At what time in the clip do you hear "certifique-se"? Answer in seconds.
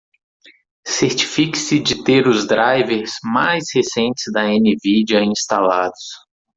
0.87-1.77